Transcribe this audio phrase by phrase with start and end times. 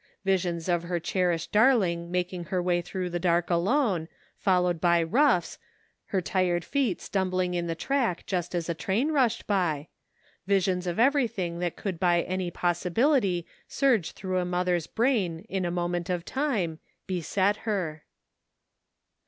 [0.25, 5.59] Visions of her cherished darling making her way through the dark alone, followed by roughs,
[6.07, 9.89] her tired feet stumbling in the track just as the train rushed by;
[10.47, 15.69] visions of everything that could by any possibility surge through a mother's brain in a
[15.69, 18.03] moment of time, beset her.